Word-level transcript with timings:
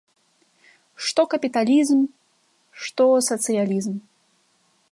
Што 1.07 1.21
капіталізм, 1.33 1.99
што 2.85 3.05
сацыялізм. 3.29 3.93